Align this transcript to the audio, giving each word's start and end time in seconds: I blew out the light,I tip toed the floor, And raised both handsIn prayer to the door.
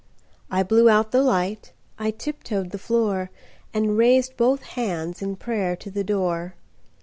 I 0.49 0.63
blew 0.63 0.89
out 0.89 1.11
the 1.11 1.21
light,I 1.21 2.09
tip 2.09 2.41
toed 2.43 2.71
the 2.71 2.79
floor, 2.79 3.29
And 3.71 3.99
raised 3.99 4.35
both 4.35 4.63
handsIn 4.63 5.35
prayer 5.37 5.75
to 5.75 5.91
the 5.91 6.03
door. 6.03 6.55